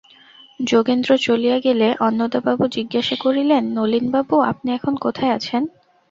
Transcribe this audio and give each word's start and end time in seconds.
যোগেন্দ্র 0.59 1.09
চলিয়া 1.17 1.57
গেলে 1.59 1.87
অন্নদাবাবু 1.99 2.63
জিজ্ঞাসা 2.67 3.15
করিলেন, 3.15 3.63
নলিনবাবু, 3.77 4.35
আপনি 4.51 4.69
এখন 4.73 4.93
কোথায় 4.97 5.33
আছেন? 5.33 5.61